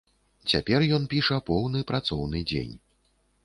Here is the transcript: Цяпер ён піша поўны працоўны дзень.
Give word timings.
Цяпер 0.53 0.85
ён 0.97 1.03
піша 1.11 1.39
поўны 1.51 1.85
працоўны 1.95 2.45
дзень. 2.53 2.77